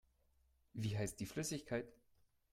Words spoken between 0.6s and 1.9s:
Wie heißt die Flüssigkeit?